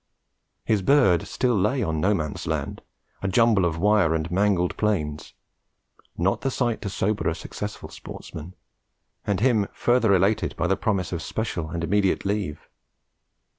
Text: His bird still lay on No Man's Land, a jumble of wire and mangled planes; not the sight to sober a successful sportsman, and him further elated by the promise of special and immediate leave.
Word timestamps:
His 0.65 0.81
bird 0.81 1.27
still 1.27 1.55
lay 1.55 1.83
on 1.83 2.01
No 2.01 2.15
Man's 2.15 2.47
Land, 2.47 2.81
a 3.21 3.27
jumble 3.27 3.65
of 3.65 3.77
wire 3.77 4.15
and 4.15 4.31
mangled 4.31 4.75
planes; 4.75 5.35
not 6.17 6.41
the 6.41 6.49
sight 6.49 6.81
to 6.81 6.89
sober 6.89 7.29
a 7.29 7.35
successful 7.35 7.89
sportsman, 7.89 8.55
and 9.27 9.41
him 9.41 9.67
further 9.73 10.11
elated 10.15 10.55
by 10.57 10.65
the 10.65 10.75
promise 10.75 11.11
of 11.11 11.21
special 11.21 11.69
and 11.69 11.83
immediate 11.83 12.25
leave. 12.25 12.67